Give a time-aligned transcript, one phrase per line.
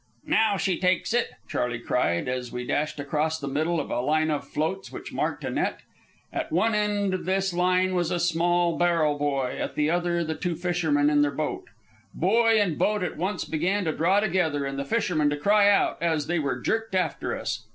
[0.25, 4.31] "Now she takes it!" Charley cried, as we dashed across the middle of a line
[4.31, 5.81] of floats which marked a net.
[6.33, 10.33] At one end of this line was a small barrel buoy, at the other the
[10.33, 11.65] two fishermen in their boat.
[12.15, 16.01] Buoy and boat at once began to draw together, and the fishermen to cry out,
[16.01, 17.67] as they were jerked after us.